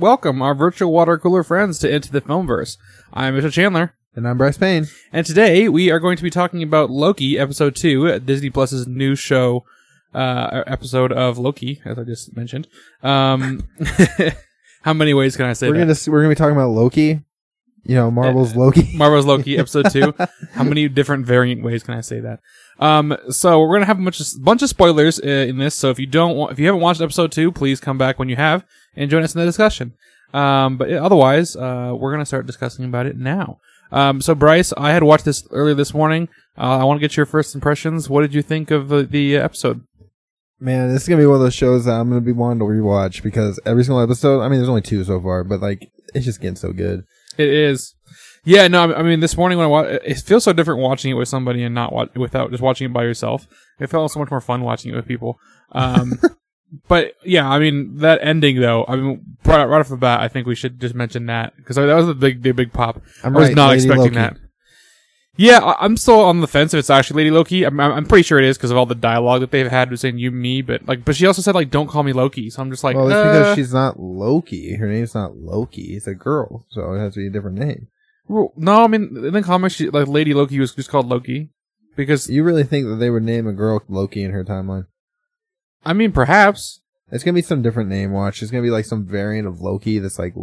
[0.00, 2.76] welcome our virtual water cooler friends to Into the Filmverse.
[3.12, 4.86] I'm Mitchell Chandler, And I'm Bryce Payne.
[5.12, 9.14] and today we are going to be talking about Loki, episode two, Disney Plus's new
[9.14, 9.64] show,
[10.14, 12.66] uh, episode of Loki, as I just mentioned.
[13.02, 13.68] Um,
[14.82, 15.86] how many ways can I say We're that?
[15.86, 17.20] gonna we're gonna be talking about Loki.
[17.82, 18.94] You know, Marvel's Loki.
[18.94, 20.12] Marvel's Loki, episode two.
[20.52, 22.40] How many different variant ways can I say that?
[22.80, 25.74] Um, so we're gonna have a bunch of bunch of spoilers uh, in this.
[25.74, 28.28] So if you don't want, if you haven't watched episode two, please come back when
[28.28, 28.64] you have
[28.96, 29.92] and join us in the discussion.
[30.32, 33.58] Um, but otherwise, uh, we're gonna start discussing about it now.
[33.92, 36.28] Um, so Bryce, I had watched this earlier this morning.
[36.56, 38.08] Uh, I want to get your first impressions.
[38.08, 39.82] What did you think of the, the episode?
[40.58, 42.64] Man, this is gonna be one of those shows that I'm gonna be wanting to
[42.64, 44.40] rewatch because every single episode.
[44.40, 47.04] I mean, there's only two so far, but like it's just getting so good.
[47.40, 47.94] It is.
[48.44, 51.14] Yeah, no, I mean, this morning when I watched, it feels so different watching it
[51.14, 53.46] with somebody and not watch, without just watching it by yourself.
[53.78, 55.38] It felt so much more fun watching it with people.
[55.72, 56.18] Um,
[56.88, 60.28] but yeah, I mean, that ending though, I mean, right, right off the bat, I
[60.28, 63.02] think we should just mention that because that was the big, the big pop.
[63.22, 64.14] I'm I was right, not Lady expecting Loki.
[64.14, 64.36] that.
[65.36, 67.64] Yeah, I- I'm still on the fence if it's actually Lady Loki.
[67.64, 70.00] I'm, I'm pretty sure it is because of all the dialogue that they've had with
[70.00, 72.50] saying you, me, but like, but she also said like, don't call me Loki.
[72.50, 74.74] So I'm just like, well, it's uh, because she's not Loki.
[74.74, 75.94] Her name's not Loki.
[75.96, 77.88] It's a girl, so it has to be a different name.
[78.28, 81.50] well, no, I mean, in the comics, she, like Lady Loki was just called Loki
[81.96, 84.86] because You really think that they would name a girl Loki in her timeline?
[85.84, 86.80] I mean, perhaps.
[87.12, 88.12] It's gonna be some different name.
[88.12, 88.42] Watch.
[88.42, 90.34] It's gonna be like some variant of Loki that's like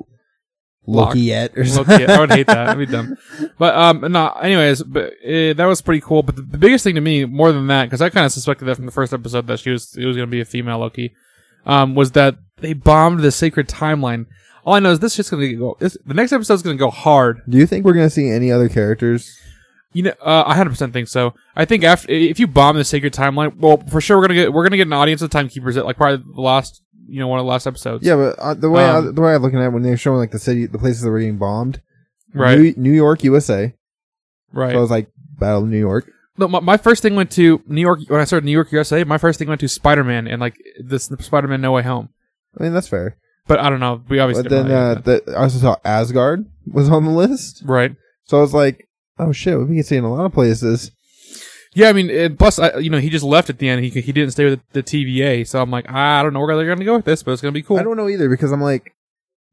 [0.90, 1.16] Lock.
[1.16, 2.10] Lokiette or something.
[2.10, 2.66] I would hate that.
[2.66, 3.18] That'd be dumb.
[3.60, 4.30] But um, no.
[4.30, 6.24] Anyways, but uh, that was pretty cool.
[6.24, 8.66] But the, the biggest thing to me, more than that, because I kind of suspected
[8.66, 10.80] that from the first episode that she was it was going to be a female
[10.80, 11.14] Loki,
[11.66, 14.28] um, was that they bombed the sacred timeline.
[14.64, 15.78] All I know is this shit's going to go.
[15.80, 17.42] This, the next episode's going to go hard.
[17.50, 19.38] Do you think we're gonna see any other characters?
[19.94, 21.34] You know, uh, I hundred percent think so.
[21.56, 24.54] I think after if you bomb the sacred timeline, well, for sure we're gonna get
[24.54, 27.40] we're gonna get an audience of timekeepers at like probably the last you know one
[27.40, 28.06] of the last episodes.
[28.06, 29.98] Yeah, but uh, the way I, Um, the way I'm looking at it, when they're
[29.98, 31.82] showing like the city, the places that were getting bombed,
[32.34, 32.58] Right.
[32.60, 33.74] New, New York, USA.
[34.52, 34.72] right.
[34.74, 35.10] So I was like,
[35.40, 36.12] Battle of New York.
[36.38, 39.04] No, my, my first thing went to New York when I started New York, USA.
[39.04, 42.10] My first thing went to Spider Man and like this Spider Man No Way Home.
[42.60, 43.18] I mean, that's fair.
[43.48, 44.04] But I don't know.
[44.10, 47.64] We obviously But then uh, the, I also saw Asgard was on the list.
[47.66, 47.96] right.
[48.26, 50.92] So I was like, oh shit, we can see in a lot of places.
[51.78, 53.84] Yeah, I mean, and plus, I, you know, he just left at the end.
[53.86, 56.56] He he didn't stay with the, the TVA, so I'm like, I don't know where
[56.56, 57.78] they're gonna go with this, but it's gonna be cool.
[57.78, 58.96] I don't know either because I'm like,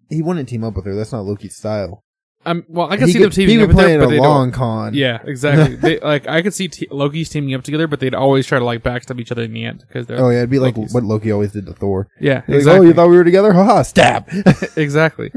[0.08, 0.94] he wouldn't team up with her.
[0.94, 2.02] That's not Loki's style.
[2.46, 4.00] Um, well, I can he see could, them teaming up could with play her, in
[4.00, 4.58] but a they long don't.
[4.58, 4.94] con.
[4.94, 5.76] Yeah, exactly.
[5.82, 8.64] they, like I could see t- Loki's teaming up together, but they'd always try to
[8.64, 11.02] like backstab each other in the end because they're Oh yeah, it'd be like what
[11.04, 12.08] Loki always did to Thor.
[12.18, 12.72] yeah, He's exactly.
[12.72, 13.52] Like, oh, you thought we were together?
[13.52, 14.28] Haha, stab.
[14.76, 15.30] exactly.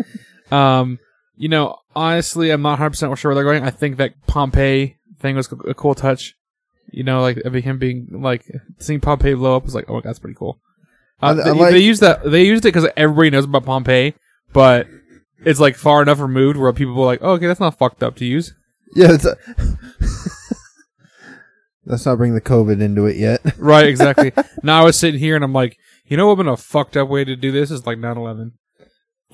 [0.51, 0.99] Um,
[1.35, 3.63] you know, honestly, I'm not 100 percent sure where they're going.
[3.67, 6.35] I think that Pompeii thing was a cool touch.
[6.91, 8.45] You know, like of him being like
[8.79, 10.59] seeing Pompeii blow up was like, oh, that's pretty cool.
[11.21, 12.23] Uh, I- I they, like- they used that.
[12.29, 14.13] They used it because everybody knows about Pompeii,
[14.53, 14.87] but
[15.45, 18.15] it's like far enough removed where people are like, oh, okay, that's not fucked up
[18.17, 18.53] to use.
[18.95, 19.25] yeah, it's.
[19.25, 19.35] A
[21.85, 23.41] Let's not bring the COVID into it yet.
[23.57, 24.33] Right, exactly.
[24.61, 26.97] now I was sitting here and I'm like, you know what would been a fucked
[26.97, 28.51] up way to do this is like 9/11.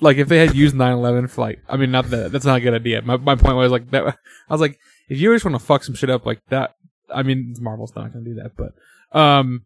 [0.00, 2.60] Like if they had used 9/11 for like, I mean, not that that's not a
[2.60, 3.02] good idea.
[3.02, 4.06] My my point was like that.
[4.06, 4.78] I was like,
[5.08, 6.74] if you just want to fuck some shit up like that,
[7.12, 8.72] I mean, Marvel's not gonna do that, but
[9.18, 9.64] um,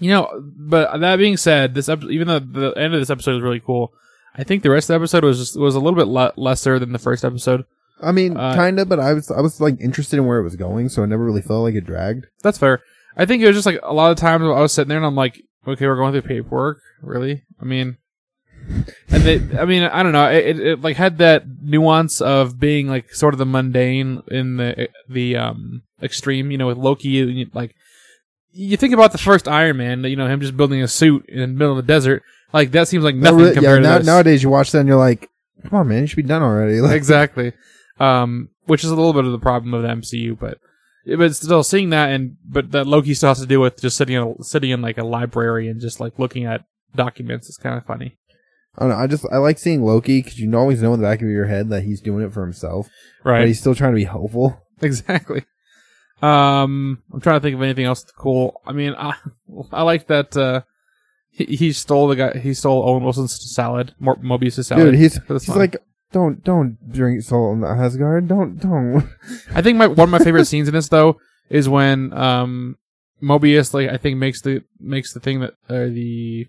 [0.00, 3.34] you know, but that being said, this ep- even though the end of this episode
[3.34, 3.92] was really cool,
[4.34, 6.78] I think the rest of the episode was just was a little bit le- lesser
[6.78, 7.64] than the first episode.
[8.02, 10.44] I mean, Uh, kind of, but I was I was like interested in where it
[10.44, 12.26] was going, so it never really felt like it dragged.
[12.42, 12.82] That's fair.
[13.16, 15.06] I think it was just like a lot of times I was sitting there and
[15.06, 17.44] I'm like, okay, we're going through paperwork, really?
[17.58, 17.96] I mean,
[19.08, 20.28] and they, I mean, I don't know.
[20.30, 24.58] It, it, it like had that nuance of being like sort of the mundane in
[24.58, 26.50] the the um extreme.
[26.50, 27.74] You know, with Loki, like
[28.52, 31.40] you think about the first Iron Man, you know, him just building a suit in
[31.40, 32.22] the middle of the desert.
[32.52, 34.06] Like that seems like nothing really- compared yeah, now- to this.
[34.06, 35.28] nowadays you watch that and you're like,
[35.62, 36.80] come on, man, you should be done already.
[36.80, 37.52] Like, exactly.
[37.98, 40.58] Um, which is a little bit of the problem of the MCU, but
[41.18, 44.16] but still seeing that and but that Loki still has to deal with just sitting
[44.16, 47.76] in a, sitting in like a library and just like looking at documents is kind
[47.78, 48.16] of funny.
[48.76, 48.96] I don't know.
[48.96, 51.46] I just I like seeing Loki because you always know in the back of your
[51.46, 52.88] head that he's doing it for himself,
[53.24, 53.46] but Right.
[53.46, 54.62] he's still trying to be helpful.
[54.82, 55.42] Exactly.
[56.22, 58.60] Um, I'm trying to think of anything else cool.
[58.66, 59.14] I mean, I
[59.72, 60.62] I like that uh
[61.30, 64.84] he, he stole the guy he stole Owen Wilson's salad, Mo- Mobius' salad.
[64.84, 65.76] Dude, he's he's like,
[66.12, 68.28] don't don't drink salt on the Asgard.
[68.28, 69.06] Don't don't.
[69.54, 71.20] I think my one of my favorite scenes in this though
[71.50, 72.78] is when um
[73.22, 76.46] Mobius like I think makes the makes the thing that uh, the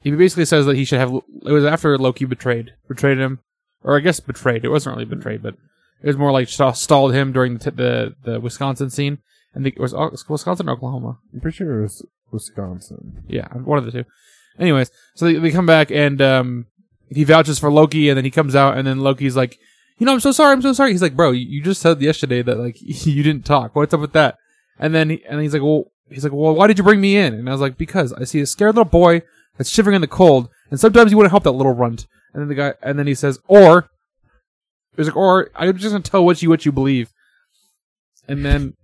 [0.00, 3.40] he basically says that he should have it was after Loki betrayed betrayed him
[3.82, 5.56] or I guess betrayed it wasn't really betrayed but
[6.02, 9.18] it was more like st- stalled him during the t- the the Wisconsin scene
[9.54, 9.94] and the, it was
[10.28, 13.22] Wisconsin or Oklahoma I'm pretty sure it was Wisconsin.
[13.28, 14.04] yeah one of the two
[14.58, 16.66] anyways so they, they come back and um
[17.10, 19.58] he vouches for Loki, and then he comes out, and then Loki's like,
[19.98, 20.90] you know, I'm so sorry, I'm so sorry.
[20.92, 23.74] He's like, bro, you, you just said yesterday that like you didn't talk.
[23.76, 24.36] What's up with that?
[24.78, 27.16] And then he, and he's like, well, he's like, well, why did you bring me
[27.16, 27.34] in?
[27.34, 29.22] And I was like, because I see a scared little boy
[29.56, 32.06] that's shivering in the cold, and sometimes you want to help that little runt.
[32.32, 33.88] And then the guy, and then he says, or
[34.96, 37.10] he's like, or I'm just gonna tell what you what you believe.
[38.28, 38.74] And then,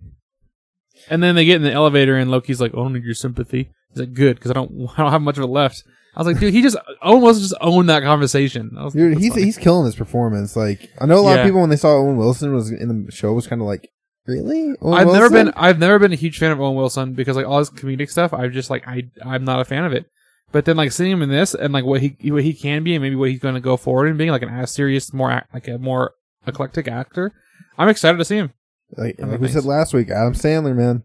[1.09, 3.99] and then they get in the elevator, and Loki's like, "Oh, need your sympathy." He's
[3.99, 5.83] like, "Good, because I don't, I don't have much of it left."
[6.15, 9.31] I was like, "Dude, he just almost just owned that conversation." I was, Dude, he's
[9.33, 9.45] funny.
[9.45, 10.55] he's killing his performance.
[10.55, 11.41] Like I know a lot Yeah.
[11.41, 13.89] of people when they saw Owen Wilson was in the show was kind of like,
[14.27, 14.75] really?
[14.81, 17.45] Owen I've never been, I've never been a huge fan of Owen Wilson because like
[17.47, 20.05] all his comedic stuff, I've just like, I, I'm not a fan of it.
[20.51, 22.93] But then like seeing him in this and like what he what he can be
[22.95, 25.31] and maybe what he's going to go forward and being like an as serious, more
[25.31, 26.13] act, like a more
[26.45, 27.31] eclectic actor,
[27.77, 28.53] I'm excited to see him.
[28.97, 30.09] like, like we said last week.
[30.09, 31.03] Adam Sandler, man.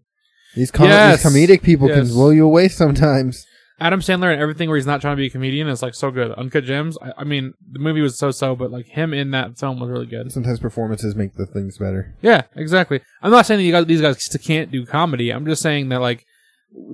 [0.57, 1.23] These, com- Yes.
[1.23, 1.99] these comedic people Yes.
[1.99, 3.47] can blow you away sometimes.
[3.79, 6.11] Adam Sandler and everything where he's not trying to be a comedian is like so
[6.11, 6.33] good.
[6.33, 6.97] Uncut Gems.
[7.03, 9.91] I, I mean, the movie was so so, but like him in that film was
[9.91, 10.33] really good.
[10.33, 12.15] Sometimes performances make the things better.
[12.23, 13.03] Yeah, exactly.
[13.23, 15.31] I'm not saying that you guys, these guys can't do comedy.
[15.31, 16.25] I'm just saying that like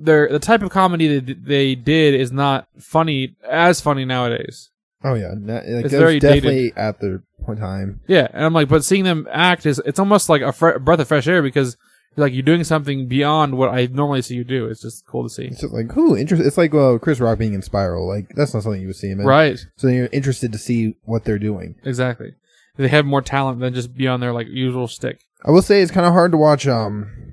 [0.01, 4.69] they're the type of comedy that they did is not funny as funny nowadays.
[5.03, 8.01] Oh yeah, na- like, It's that very definitely at their point in time.
[8.07, 10.99] Yeah, and I'm like, but seeing them act is it's almost like a fre- breath
[10.99, 11.75] of fresh air because
[12.15, 14.67] like you're doing something beyond what I normally see you do.
[14.67, 15.45] It's just cool to see.
[15.45, 16.47] It's just like, ooh, interesting.
[16.47, 18.07] It's like uh, Chris Rock being in Spiral.
[18.07, 19.25] Like that's not something you would see him in.
[19.25, 19.59] Right.
[19.75, 21.75] So you're interested to see what they're doing.
[21.83, 22.33] Exactly.
[22.77, 25.21] They have more talent than just beyond their like usual stick.
[25.45, 26.65] I will say it's kind of hard to watch.
[26.67, 27.32] Um,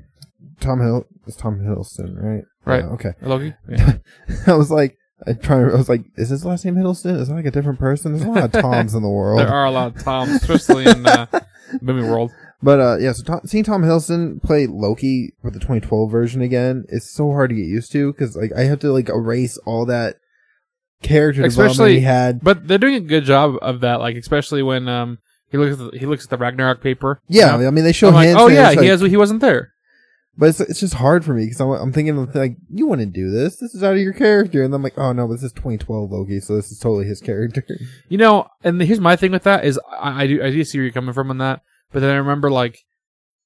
[0.61, 1.07] Tom Hill.
[1.27, 2.45] It's Tom Hiddleston, right?
[2.65, 2.85] Right.
[2.85, 3.13] Yeah, okay.
[3.23, 3.55] Loki.
[3.69, 3.95] Yeah.
[4.47, 4.97] I was like,
[5.27, 5.71] I trying.
[5.71, 7.19] I was like, is his last name Hiddleston?
[7.21, 8.13] Is that like a different person?
[8.13, 9.41] There's a lot of Toms in the world.
[9.41, 11.27] there are a lot of Toms, especially in uh,
[11.81, 12.31] movie world.
[12.63, 13.13] But uh, yeah.
[13.13, 17.51] So Tom, seeing Tom Hiddleston play Loki with the 2012 version again is so hard
[17.51, 20.17] to get used to because like I have to like erase all that
[21.03, 22.43] character development Especially- he had.
[22.43, 24.01] But they're doing a good job of that.
[24.01, 25.19] Like especially when um
[25.51, 27.21] he looks at the, he looks at the Ragnarok paper.
[27.29, 27.69] Yeah, you know?
[27.69, 29.73] I mean they show I'm like, oh yeah, he like- has he wasn't there.
[30.41, 33.31] But it's, it's just hard for me because I'm, I'm thinking like you wouldn't do
[33.31, 33.57] this.
[33.57, 36.41] This is out of your character, and I'm like, oh no, this is 2012 Loki,
[36.41, 37.63] so this is totally his character.
[38.09, 40.79] You know, and here's my thing with that is I, I do I do see
[40.79, 41.61] where you're coming from on that,
[41.93, 42.79] but then I remember like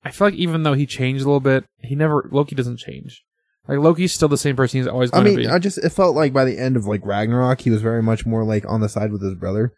[0.04, 3.24] I feel like even though he changed a little bit, he never Loki doesn't change.
[3.66, 5.52] Like Loki's still the same person he's always I going to mean, be.
[5.52, 8.24] I just it felt like by the end of like Ragnarok, he was very much
[8.24, 9.72] more like on the side with his brother.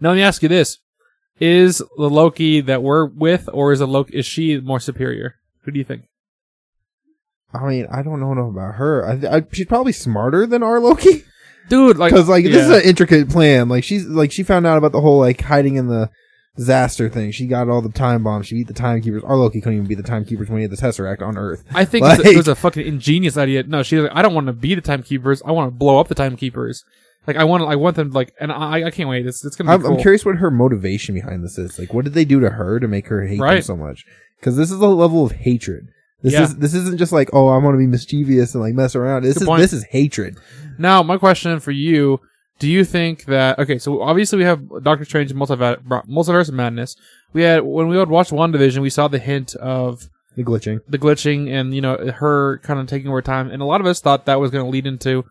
[0.00, 0.78] now let me ask you this:
[1.40, 5.34] Is the Loki that we're with, or is the Loki is she more superior?
[5.62, 6.04] Who do you think?
[7.54, 9.06] I mean, I don't know enough about her.
[9.06, 11.24] I, I she's probably smarter than our Loki
[11.68, 13.68] Dude, like because like this is an intricate plan.
[13.68, 16.10] Like she's like she found out about the whole like hiding in the
[16.56, 17.30] disaster thing.
[17.30, 18.46] She got all the time bombs.
[18.46, 19.22] She beat the timekeepers.
[19.24, 21.64] Our Loki couldn't even beat the timekeepers when he had the Tesseract on Earth.
[21.74, 23.62] I think a- Like- it was a fucking ingenious idea.
[23.62, 25.42] No, she's like, I don't want to be the timekeepers.
[25.46, 26.84] I want to blow up the timekeepers.
[27.26, 29.24] Like I want, I want them like, and I, I can't wait.
[29.26, 29.92] It's, it's gonna be I'm, cool.
[29.94, 31.78] I'm curious what her motivation behind this is.
[31.78, 34.04] Like, what did they do to her to make her hate them so much?
[34.40, 35.88] Because this is a level of hatred.
[36.22, 36.42] This Yeah.
[36.44, 39.22] is this isn't just like, oh, I want to be mischievous and like mess around.
[39.24, 39.60] This Good is point.
[39.62, 40.36] this is hatred.
[40.78, 42.20] Now, my question for you:
[42.60, 43.78] Do you think that okay?
[43.78, 46.94] So obviously we have Doctor Strange multiverse, multiverse of madness.
[47.32, 50.80] We had when we would watch WandaVision, we saw the hint of The glitching.
[50.88, 53.86] the glitching and you know her kind of taking over time, and a lot of
[53.86, 55.24] us thought that was going to lead into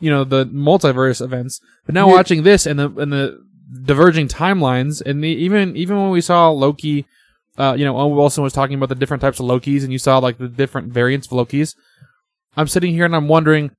[0.00, 1.60] you know the multiverse events.
[1.86, 2.14] But now Yeah.
[2.14, 3.38] watching this and the and the
[3.84, 7.06] diverging timelines, and the, even even when we saw Loki.
[7.58, 9.98] Uh, you know, Owen Wilson was talking about the different types of Lokis, and you
[9.98, 11.74] saw like the different variants of Lokis.
[12.56, 13.72] I'm sitting here and I'm wondering,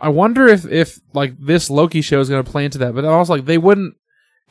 [0.00, 3.04] I wonder if if like this Loki show is going to play into that, but
[3.04, 3.94] also like they wouldn't.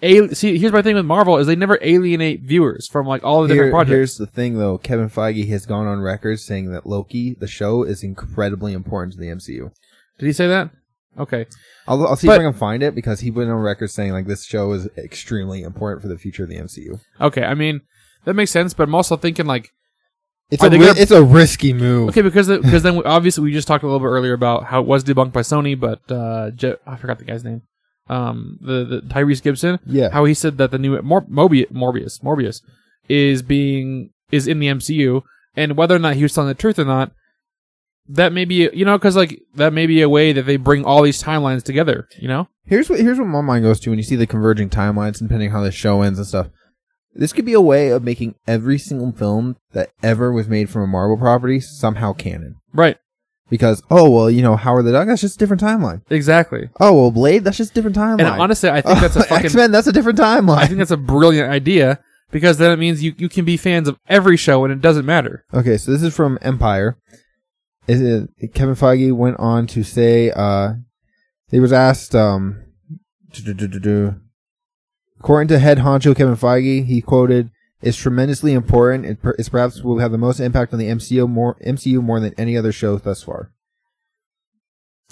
[0.01, 3.49] See, here's my thing with Marvel is they never alienate viewers from like all the
[3.49, 3.91] different projects.
[3.91, 4.77] here's the thing, though.
[4.77, 9.19] Kevin Feige has gone on record saying that Loki, the show, is incredibly important to
[9.19, 9.71] the MCU.
[10.17, 10.69] Did he say that?
[11.17, 11.47] Okay,
[11.85, 14.13] I'll, I'll see But- if I can find it because he went on record saying
[14.13, 17.01] like this show is extremely important for the future of the MCU.
[17.19, 17.43] okay.
[17.43, 17.81] I mean
[18.25, 19.69] that makes sense, but I'm also thinking like
[20.51, 22.09] It's a ri- gonna- it's a risky move.
[22.09, 24.65] okay because the, because then we, obviously we just talked a little bit earlier about
[24.65, 27.61] how it was debunked by Sony, but uh, Je- I forgot the guy's name.
[28.07, 29.77] Um, the the Tyrese Gibson.
[29.85, 30.09] Yeah.
[30.09, 32.61] how he said that the new Mor- Mobius, Morbius, Morbius
[33.07, 35.21] is being is in the MCU,
[35.55, 37.11] and whether or not he was telling the truth or not,
[38.07, 40.83] that may be you know because like that may be a way that they bring
[40.85, 42.07] all these timelines together.
[42.19, 44.69] You know, Here's what here's what my mind goes to when you see the converging
[44.71, 46.47] timelines, depending how the show ends and stuff.
[47.19, 50.83] This could be a way of making every single film that ever was made from
[50.83, 52.55] a Marvel property somehow canon.
[52.73, 52.97] right?
[53.49, 56.01] Because oh well, you know Howard the Duck, that's just a different timeline.
[56.09, 56.69] Exactly.
[56.79, 58.21] Oh well, Blade, that's just a different timeline.
[58.21, 60.59] And honestly, I think that's a fucking X Men, that's a different timeline.
[60.59, 61.99] I think that's a brilliant idea
[62.31, 65.05] because then it means you, you can be fans of every show and it doesn't
[65.05, 65.43] matter.
[65.53, 66.97] Okay, so this is from Empire.
[67.87, 70.75] Is it, Kevin Feige went on to say uh,
[71.51, 72.63] he was asked um.
[75.19, 77.49] According to head honcho Kevin Feige, he quoted,
[77.81, 79.05] "It's tremendously important.
[79.05, 82.19] It per- it's perhaps will have the most impact on the MCU more MCU more
[82.19, 83.51] than any other show thus far."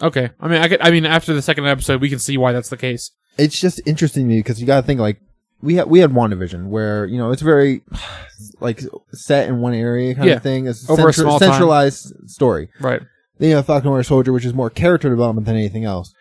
[0.02, 0.30] Okay.
[0.40, 2.70] I mean, I could, I mean, after the second episode, we can see why that's
[2.70, 3.12] the case.
[3.38, 5.20] It's just interesting to me because you got to think like
[5.62, 7.82] we had we had WandaVision where you know it's very
[8.60, 10.36] like set in one area kind Yeah.
[10.36, 10.68] of thing.
[10.68, 11.50] It's Over a small time.
[11.52, 12.70] centralized story.
[12.80, 13.02] Right.
[13.40, 16.14] Then you have Falcon Winter Soldier, which is more character development than anything else.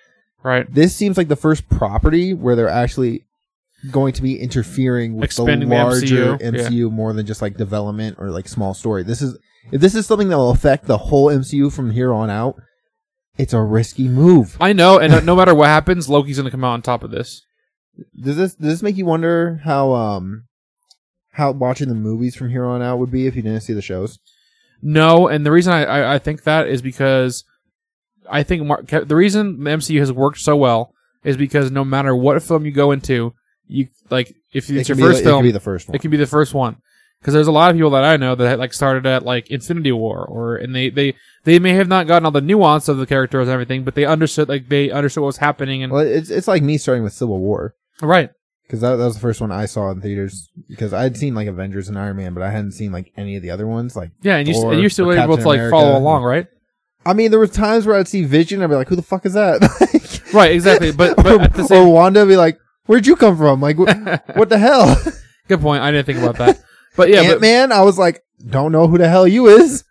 [0.43, 0.73] Right.
[0.73, 3.25] This seems like the first property where they're actually
[3.91, 7.57] going to be interfering with Expanding the the larger MCU, MCU, more than just like
[7.57, 9.03] development or like small story.
[9.03, 9.39] This is
[9.73, 12.57] if this is something that will affect the whole MCU from here on out,
[13.37, 14.57] it's a risky move.
[14.61, 17.45] I know, and no- matter what happens, Loki's gonna come out on top of this.
[18.19, 20.45] Does this does this make you wonder how um
[21.33, 23.83] how watching the movies from here on out would be if you didn't see the
[23.83, 24.19] shows?
[24.83, 27.45] No, and the reason I, I, I think that is because
[28.29, 30.93] I think Mar- the reason the MCU has worked so well
[31.25, 33.35] is because no matter what film you go into,
[33.69, 35.95] you like if it's it your first it film, can be the first one.
[35.95, 36.77] it can be the first one.
[37.21, 39.93] Because there's a lot of people that I know that like started at like Infinity
[39.93, 43.07] War, or and they they they may have not gotten all the nuance of the
[43.07, 46.31] characters and everything, but they understood like they understood what was happening and well, it's
[46.31, 47.75] it's like me starting with Civil War.
[48.01, 48.31] right.
[48.63, 50.51] Because that, that was the first one I saw in theaters.
[50.69, 53.37] Because I had seen like Avengers and Iron Man, but I hadn't seen like any
[53.37, 53.95] of the other ones.
[53.95, 56.49] Like, Yeah, and you and you're still able to like follow along, right?
[57.05, 59.25] I mean, there were times where I'd see Vision, I'd be like, "Who the fuck
[59.25, 59.63] is that?"
[60.33, 60.93] Right, exactly.
[60.93, 63.61] But but or, the or Wanda be like, "Where'd you come from?
[63.61, 64.97] Like, wh- what the hell?"
[65.49, 65.83] good point.
[65.83, 66.61] I didn't think about that.
[66.97, 69.85] But yeah, Ant but, Man, I was like, "Don't know who the hell you is."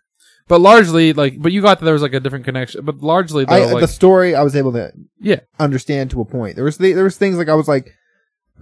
[0.48, 2.84] but largely like but you got that there was like a different connection.
[2.84, 5.40] But largely though, I, like the story, I was able to Yeah.
[5.58, 6.54] understand to a point.
[6.56, 7.90] There was th- there was things like I was like,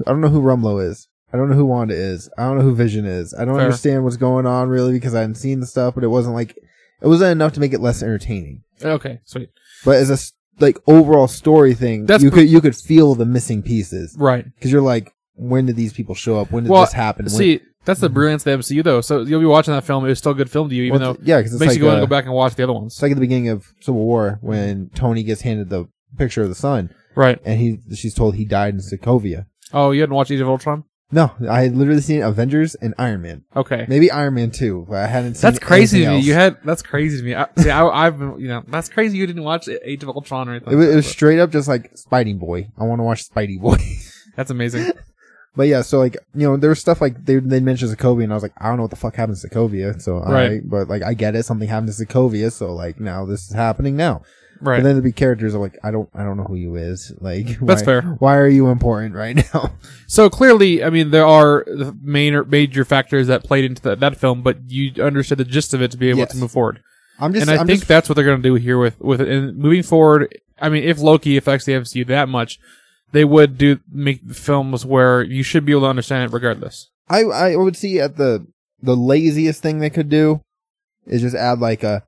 [0.07, 1.09] I don't know who Rumlow is.
[1.33, 2.31] I don't know who Wanda is.
[2.39, 3.35] I don't know who Vision is.
[3.35, 3.65] I don't Fair.
[3.65, 6.57] understand what's going on really because I hadn't seen the stuff, but it wasn't like
[7.03, 8.63] it wasn't enough to make it less entertaining.
[8.83, 9.51] okay, sweet.
[9.85, 10.17] But as a
[10.61, 14.45] like overall story thing, That's you pr- could you could feel the missing pieces Right.
[14.55, 16.51] because you're like, when did these people show up?
[16.53, 17.25] When did Well, this happen?
[17.27, 18.15] When- See, that's the mhm.
[18.15, 19.01] brilliance of the MCU though.
[19.01, 20.05] So you'll be watching that film.
[20.05, 21.71] It was still a good film to you, even well, though yeah, because it makes
[21.73, 22.95] like you go and go back and watch the other ones.
[22.95, 26.49] it's like at the beginning of Civil War when Tony gets handed the picture of
[26.49, 27.41] the sun Right.
[27.45, 29.47] and he she's told he died in Sokovia.
[29.73, 30.85] Oh, you hadn't watched Age of Ultron?
[31.13, 33.45] No, I had literally seen Avengers and Iron Man.
[33.55, 33.85] Okay.
[33.89, 36.21] Maybe Iron Man 2, but I hadn't seen That's crazy to me.
[36.21, 37.35] You had that's crazy to me.
[37.35, 39.19] I, see, I, I've been, you know, that's crazy.
[39.19, 40.73] You didn't watch Age of Ultron or anything.
[40.73, 42.69] it was, it was straight up just like Spidey Boy.
[42.79, 43.77] I want to watch Spidey Boy.
[44.37, 44.91] that's amazing.
[45.55, 48.33] but yeah, so like, you know, there was stuff like they, they mentioned Sokovia and
[48.33, 50.01] I was like, I don't know what the fuck happened to Sokovia.
[50.03, 50.27] So, Right.
[50.27, 51.45] alright, but like, I get it.
[51.45, 52.51] Something happened to Sokovia.
[52.51, 54.23] So like, now this is happening now.
[54.65, 54.79] Right.
[54.79, 57.13] But then there'd be characters are like, I don't, I don't know who you is.
[57.21, 58.03] Like, That's why, fair.
[58.19, 59.75] Why are you important right now?
[60.07, 64.01] So clearly, I mean, there are the main or major factors that played into that,
[64.01, 66.33] that film, but you understood the gist of it to be able Yes.
[66.33, 66.81] to move forward.
[67.19, 69.01] I'm just, and I I'm think just, that's what they're going to do here with
[69.01, 69.29] with it.
[69.29, 72.59] And moving forward, I mean, if Loki affects the MCU that much,
[73.13, 76.91] they would do make films where you should be able to understand it regardless.
[77.09, 78.47] I, I would see at the,
[78.83, 80.41] the laziest thing they could do
[81.07, 82.03] is just add like a,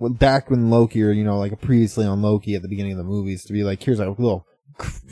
[0.00, 3.04] back when Loki or, you know, like previously on Loki at the beginning of the
[3.04, 4.46] movies to be like, here's a little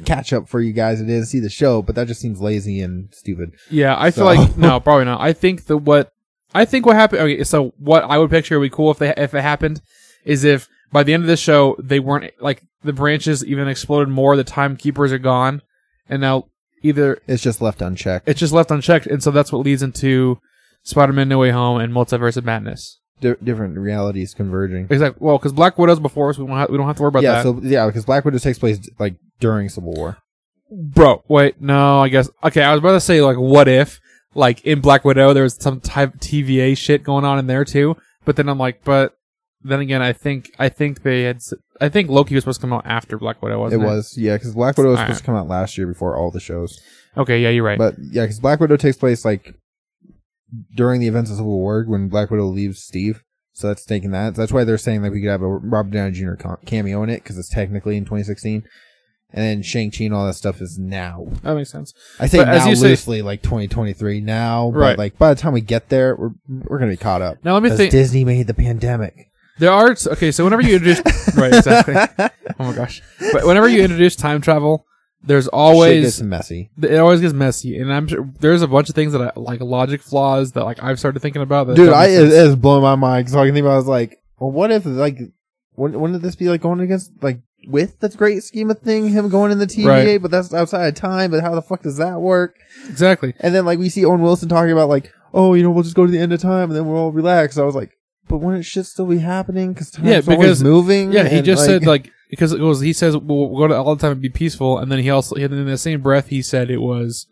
[0.04, 2.80] catch up for you guys that didn't see the show, but that just seems lazy
[2.80, 3.52] and stupid.
[3.70, 5.20] Yeah, I feel like no, probably not.
[5.20, 6.12] I think the what
[6.54, 7.22] I think what happened.
[7.22, 9.80] Okay, so what I would picture would be cool if they if it happened
[10.24, 14.08] is if by the end of the show they weren't like the branches even exploded
[14.08, 14.36] more.
[14.36, 15.62] The timekeepers are gone,
[16.08, 16.46] and now
[16.82, 18.28] either It's just left unchecked.
[18.28, 20.40] it's just left unchecked, and so that's what leads into
[20.82, 22.98] Spider-Man: No Way Home and Multiverse of Madness.
[23.20, 24.86] Di- different realities converging.
[24.90, 25.24] Exactly.
[25.24, 27.22] Well, because Black Widow's before us, we don't have, we don't have to worry about
[27.22, 27.42] yeah, that.
[27.42, 30.18] so yeah, because Black Widow takes place like during Civil War.
[30.70, 32.62] Bro, wait, no, I guess okay.
[32.62, 34.00] I was about to say like, what if
[34.34, 37.96] like in Black Widow there was some type TVA shit going on in there too?
[38.24, 39.16] But then I'm like, but
[39.62, 41.40] then again, I think I think they had
[41.80, 43.86] I think Loki was supposed to come out after Black Widow, It wasn't it?
[43.86, 45.08] was yeah, because Black Widow was Alright.
[45.08, 46.80] supposed to come out last year before all the shows.
[47.16, 47.78] Okay, yeah, you're right.
[47.78, 49.54] But yeah, because Black Widow takes place like
[50.74, 53.22] during the events of Civil War when Black Widow leaves Steve.
[53.52, 54.34] So that's taking that.
[54.34, 56.34] That's why they're saying like we could have a Robert Downey Jr.
[56.66, 58.62] cameo in it because it's technically in 2016.
[59.32, 61.26] And then Shang Chi and all that stuff is now.
[61.42, 61.92] that makes sense.
[62.18, 64.70] I say But as now you say- loosely, like 2023 now.
[64.72, 64.98] But Right.
[64.98, 67.36] like by the time we get there, we're we're gonna be caught up.
[67.44, 67.92] Now let me think.
[67.92, 69.14] Disney made the pandemic.
[69.58, 70.32] There are okay.
[70.32, 71.00] So whenever you introduce
[71.36, 71.94] right, exactly.
[72.58, 73.02] Oh my gosh.
[73.32, 74.84] But whenever you introduce time travel,
[75.22, 76.70] there's Shit always gets messy.
[76.80, 79.60] it always gets messy, and I'm sure there's a bunch of things that I like
[79.60, 81.66] logic flaws that like I've started thinking about.
[81.66, 82.32] That Dude, I it, sense.
[82.32, 83.30] it is blowing my mind.
[83.30, 83.74] So I can think about.
[83.74, 85.18] I was like, well, what if like,
[85.76, 89.28] wouldn't, wouldn't this be like going against like with the great scheme of thing, him
[89.28, 90.22] going in the TVA, Right.
[90.22, 91.30] but that's outside of time.
[91.30, 92.56] But how the fuck does that work?
[92.88, 93.34] exactly.
[93.40, 95.94] And then like we see Owen Wilson talking about like, oh, you know, we'll just
[95.96, 97.58] go to the end of time and then we'll all relax.
[97.58, 97.96] I was like,
[98.30, 99.74] but wouldn't shit still be happening?
[99.74, 101.12] Cause time's Yeah, always moving.
[101.12, 103.94] Yeah, he and, just said like because it was he says we'll go to all
[103.96, 106.40] the time and be peaceful, and then he also and in the same breath he
[106.40, 107.26] said it was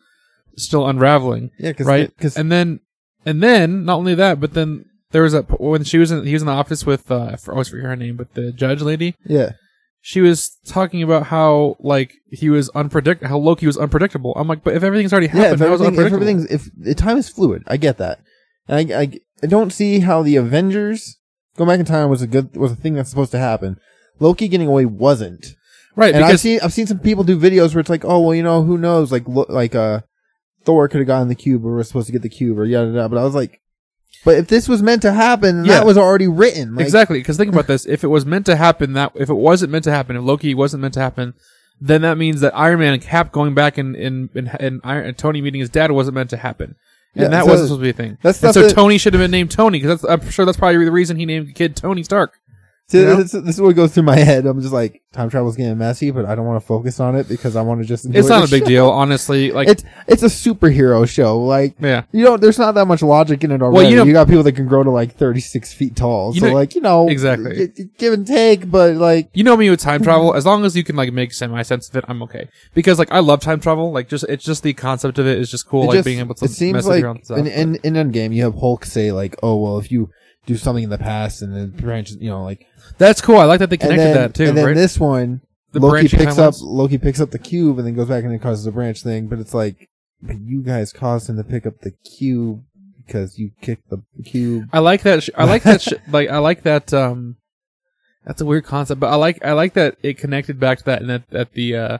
[0.57, 2.15] still unraveling, yeah, cause, right?
[2.19, 2.81] Cause and then
[3.25, 6.33] and then not only that, but then there was a when she was in he
[6.35, 9.15] was in the office with uh, I always forget her name, but the judge lady.
[9.25, 9.53] yeah,
[10.01, 14.33] She was talking about how like he was unpredictable, how Loki was unpredictable.
[14.37, 15.35] I'm like, but if everything's already yeah.
[15.35, 16.29] happened, If, how is it everything, if unpredictable?
[16.29, 18.21] everything's if the time is fluid, I get that.
[18.67, 21.19] And I, I I don't see how the Avengers
[21.57, 23.77] go back in time was a good was a thing that's supposed to happen.
[24.21, 25.55] Loki getting away wasn't.
[25.97, 28.35] right, And I've seen I've seen some people do videos where it's like, oh well,
[28.35, 29.13] you know, who knows?
[29.13, 30.01] Like lo- like uh,
[30.65, 32.91] Thor could have gotten the cube, or was supposed to get the cube, or yada
[32.91, 33.09] yada.
[33.09, 33.61] But I was like,
[34.25, 35.75] but if this was meant to happen, Yeah.
[35.75, 36.75] that was already written.
[36.75, 39.35] Like, exactly because think about this: if it was meant to happen, that if it
[39.35, 41.35] wasn't meant to happen, if Loki wasn't meant to happen,
[41.81, 45.07] then that means that Iron Man and Cap going back and and and, and, Iron,
[45.07, 46.75] and Tony meeting his dad wasn't meant to happen.
[47.15, 48.19] And Yeah, that so wasn't supposed to be a thing.
[48.23, 50.93] that's And so Tony should have been named Tony because I'm sure that's probably the
[50.93, 52.39] reason he named the kid Tony Stark.
[52.91, 53.17] See, You know?
[53.17, 54.47] this, this is what goes through my head.
[54.47, 57.29] I'm just like, time travel's getting messy, but I don't want to focus on it
[57.29, 58.07] because I want to just.
[58.07, 58.69] Enjoy It's not a big show.
[58.69, 59.53] deal, honestly.
[59.53, 61.39] Like, It's it's a superhero show.
[61.39, 63.91] Like yeah, you know, there's not that much logic in it already.
[63.91, 66.33] you know- you got people that can grow to like 36 feet tall.
[66.33, 67.67] So know- like you know, Exactly.
[67.67, 68.71] g- g- give and take.
[68.71, 70.35] But like, you know me with time travel.
[70.35, 72.49] As long as you can like make semi sense of it, I'm okay.
[72.73, 73.93] Because like I love time travel.
[73.93, 75.89] Like just it's just the concept of it is just cool.
[75.89, 77.05] like just- being able to it seems mess like
[77.39, 80.09] in, in in Endgame you have Hulk say like, oh well, if you
[80.49, 83.37] do something in the past and then branch, you know, like That's cool.
[83.37, 84.45] I like that they and connected then, that too.
[84.45, 84.75] And then right?
[84.75, 86.55] this one, the Loki branching picks up.
[86.63, 89.29] Loki picks up the cube and then goes back and it causes a branch thing.
[89.29, 89.91] But it's like,
[90.23, 92.65] but you guys caused him to pick up the cube
[93.07, 94.69] because you kicked the cube.
[94.73, 95.23] I like that.
[95.23, 95.83] Sh- I like that.
[95.83, 96.95] Sh- like I like that.
[96.95, 97.37] Um,
[98.25, 101.03] that's a weird concept, but I like I like that it connected back to that,
[101.03, 101.99] and that that the uh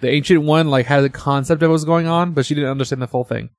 [0.00, 2.70] the ancient one like had a concept of what was going on, but she didn't
[2.70, 3.50] understand the full thing.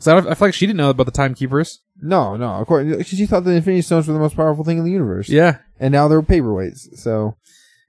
[0.00, 1.80] So I, I feel like she didn't know about the timekeepers.
[2.00, 4.84] No, no, of course, she thought the Infinity Stones were the most powerful thing in
[4.84, 5.28] the universe.
[5.28, 6.96] Yeah, and now they're paperweights.
[6.98, 7.36] So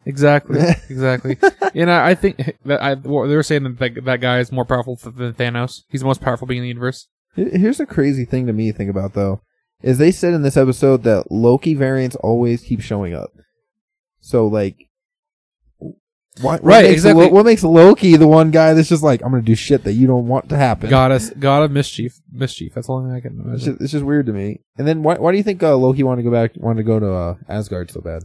[0.06, 1.38] exactly, exactly.
[1.74, 4.52] and I, I think that I well, they were saying that, that that guy is
[4.52, 5.84] more powerful than Thanos.
[5.90, 7.08] He's the most powerful being in the universe.
[7.34, 9.42] Here's a crazy thing to me to think about though,
[9.82, 13.32] is they said in this episode that Loki variants always keep showing up.
[14.20, 14.90] So like,
[16.40, 17.26] what, what Right, makes exactly.
[17.26, 19.94] Lo- what makes Loki the one guy that's just like, I'm gonna do shit that
[19.94, 20.90] you don't want to happen?
[20.90, 22.74] Goddess, god of mischief, mischief.
[22.74, 23.66] That's the only thing I can It's imagine.
[23.74, 24.62] just, it's just weird to me.
[24.78, 26.84] And then why why do you think uh, Loki wanted to go back wanted to
[26.84, 28.24] go to uh, Asgard so bad?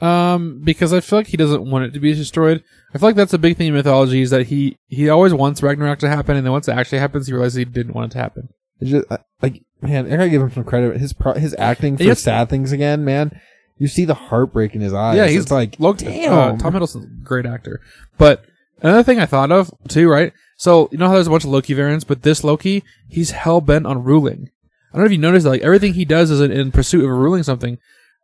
[0.00, 2.62] Um, because I feel like he doesn't want it to be destroyed.
[2.94, 5.62] I feel like that's a big thing in mythology is that he he always wants
[5.62, 8.16] Ragnarok to happen, and then once it actually happens, he realizes he didn't want it
[8.16, 8.48] to happen.
[8.78, 10.98] It's just uh, like man, I gotta give him some credit.
[10.98, 12.20] His pro- his acting for Yes.
[12.20, 13.40] sad things again, man.
[13.78, 15.16] You see the heartbreak in his eyes.
[15.16, 15.98] yeah, he's it's like look.
[15.98, 16.32] damn.
[16.32, 17.80] Uh, Tom Hiddleston's a great actor,
[18.16, 18.44] but
[18.80, 20.32] another thing I thought of too, right?
[20.56, 23.60] So you know how there's a bunch of Loki variants, but this Loki, he's hell
[23.60, 24.50] bent on ruling.
[24.92, 27.04] I don't know if you noticed that, like everything he does is in, in pursuit
[27.04, 27.78] of ruling something,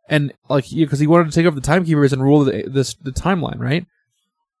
[0.09, 3.11] and like because he wanted to take over the timekeepers and rule the, this the
[3.11, 3.85] timeline, right?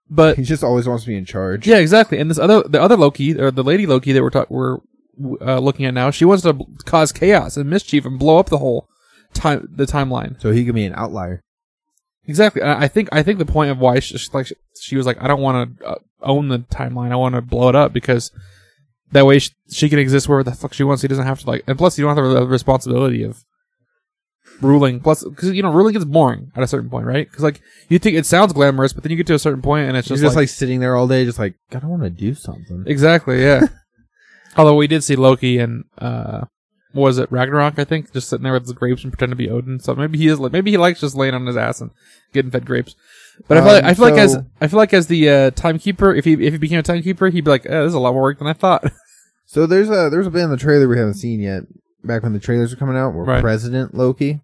[0.09, 1.65] But he just always wants to be in charge.
[1.65, 2.19] Yeah, exactly.
[2.19, 4.77] And this other, the other Loki, or the lady Loki that we're ta- we're
[5.41, 8.49] uh, looking at now, she wants to b- cause chaos and mischief and blow up
[8.49, 8.87] the whole
[9.33, 10.39] time, the timeline.
[10.41, 11.41] So he could be an outlier.
[12.25, 12.61] Exactly.
[12.61, 14.47] And I think I think the point of why she, she- like
[14.79, 17.11] she was like, I don't want to uh, own the timeline.
[17.11, 18.31] I want to blow it up because
[19.11, 21.01] that way she, she can exist wherever the fuck she wants.
[21.01, 23.43] He doesn't have to like, and plus you don't have the responsibility of
[24.61, 24.99] ruling.
[25.01, 27.27] Plus, because you know, ruling gets boring at a certain point, right?
[27.29, 29.87] Because like you think it sounds glamorous, but then you get to a certain point
[29.87, 32.03] and it's He's just, just like sitting there all day, just like God, I want
[32.03, 32.83] to do something.
[32.87, 33.67] Exactly, yeah.
[34.57, 36.45] Although we did see Loki and uh
[36.93, 37.79] was it Ragnarok?
[37.79, 39.79] I think just sitting there with his grapes and pretending to be Odin.
[39.79, 41.91] So maybe he is like maybe he likes just laying on his ass and
[42.33, 42.95] getting fed grapes.
[43.47, 45.51] But I feel like Um, I feel like as I feel like as the uh,
[45.51, 47.99] timekeeper, if he if he became a timekeeper, he'd be like, eh, "This is a
[47.99, 48.83] lot more work than I thought."
[49.45, 51.63] So there's a there's a bit in the trailer we haven't seen yet.
[52.03, 53.41] Back when the trailers are coming out, where Right.
[53.41, 54.41] President Loki.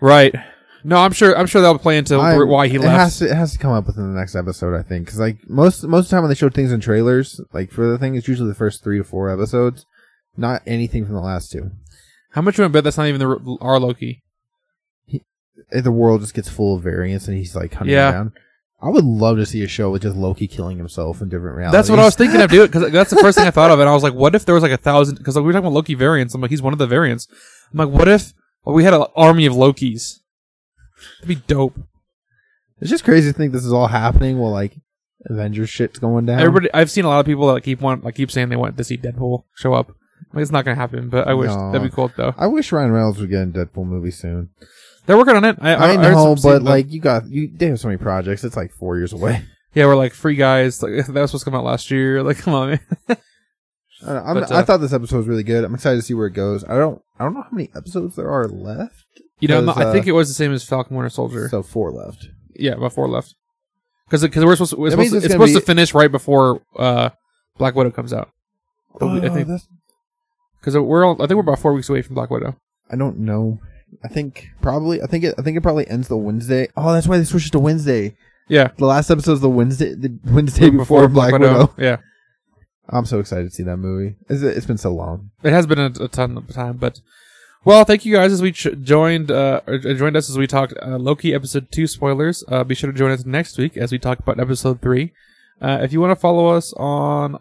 [0.00, 0.34] right.
[0.82, 1.36] No, I'm sure.
[1.36, 2.96] I'm sure that'll play into I'm- why he it left.
[2.98, 5.38] Has to, it has to come up within the next episode, I think, because like
[5.50, 8.14] most most of the time when they show things in trailers, like for the thing,
[8.14, 9.84] it's usually the first three to four episodes,
[10.36, 11.70] not anything from the last two.
[12.32, 14.22] How much would I bet that's not even the our Loki?
[15.12, 18.12] Eh, The world just gets full of variants, and he's like hunting Yeah.
[18.12, 18.32] down.
[18.82, 21.76] I would love to see a show with just Loki killing himself in different realities.
[21.76, 23.78] That's what I was thinking of doing because that's the first thing I thought of,
[23.78, 25.18] and I was like, "What if there was like a thousand?
[25.18, 26.34] Because like, we were talking about Loki variants.
[26.34, 27.28] I'm like, he's one of the variants.
[27.72, 28.32] I'm like, what if
[28.64, 30.20] well, we had an army of Lokis?
[31.20, 31.78] That'd be dope.
[32.80, 34.76] It's just crazy to think this is all happening while like
[35.26, 36.38] Avengers shit's going down.
[36.40, 38.78] Everybody, I've seen a lot of people that keep want, like keep saying they want
[38.78, 39.94] to see Deadpool show up.
[40.34, 41.72] It's not gonna happen, but I wish No.
[41.72, 42.34] that'd be cool though.
[42.38, 44.50] I wish Ryan Reynolds would get in Deadpool movie soon.
[45.06, 45.56] They're working on it.
[45.60, 48.44] I, I, heard know, but like you got you, they have so many projects.
[48.44, 49.44] It's like four years away.
[49.74, 50.82] yeah, we're like free guys.
[50.82, 52.22] Like that was supposed to come out last year.
[52.22, 52.80] Like, come on, man.
[54.06, 55.62] I, But, uh, I thought this episode was really good.
[55.64, 56.64] I'm excited to see where it goes.
[56.64, 59.04] I don't I don't know how many episodes there are left.
[59.40, 61.48] You know, Because, I think uh, it was the same as Falcon Winter Soldier.
[61.48, 62.28] So four left.
[62.54, 63.34] yeah, about four left.
[64.06, 67.10] Because because we're supposed to, we're supposed to, it's supposed to finish right before uh,
[67.58, 68.30] Black Widow comes out.
[69.00, 69.48] We- I Oh, think
[70.60, 72.56] because we're all, I think we're about four weeks away from Black Widow.
[72.90, 73.60] I don't know.
[74.04, 75.02] I think probably.
[75.02, 75.34] I think it.
[75.38, 76.68] I think it probably ends the Wednesday.
[76.76, 78.16] Oh, that's why they switched to Wednesday.
[78.48, 79.94] Yeah, The last episode's the Wednesday.
[79.94, 81.72] The Wednesday before, Black, Widow.
[81.78, 81.98] Yeah,
[82.88, 84.16] I'm so excited to see that movie.
[84.28, 85.30] It's, it's been so long.
[85.44, 87.00] it has been a, a ton of time, but
[87.64, 90.74] well, thank you guys as we ch- joined uh, or joined us as we talked
[90.82, 92.42] uh, Loki episode two spoilers.
[92.48, 95.12] Uh, be sure to join us next week as we talk about episode three.
[95.60, 97.38] Uh, if you want to follow us on,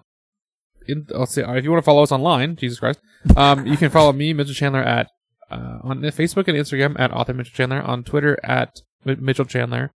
[0.90, 3.00] in, if you want to follow us online, Jesus Christ,
[3.36, 5.08] um, you can follow me, Mitchell Chandler, at
[5.52, 9.92] uh, on Facebook and Instagram at author Mitchell Chandler, on Twitter at Mi- Mitchell Chandler,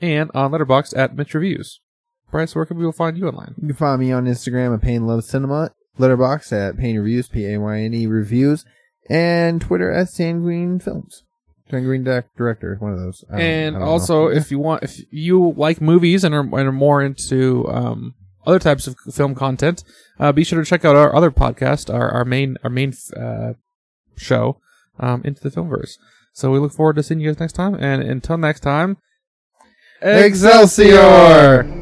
[0.00, 1.80] and on Letterboxd at Mitch Reviews.
[2.30, 3.54] Bryce, where can people find you online?
[3.60, 7.46] You can find me on Instagram at Payne Love Cinema, Letterboxd at Payne Reviews, P
[7.52, 8.64] A Y N E Reviews,
[9.08, 11.24] and Twitter at Sanguine Films.
[11.70, 13.24] Sanguine Direct- Director, one of those.
[13.30, 13.88] And don't know.
[13.88, 18.14] also if you want if you like movies and are, and are more into um,
[18.46, 19.84] other types of film content
[20.18, 23.52] uh, be sure to check out our other podcast our, our main our main uh,
[24.16, 24.58] show
[24.98, 25.98] um, into the filmverse
[26.32, 28.96] so we look forward to seeing you guys next time and until next time
[30.02, 31.79] Excelsior!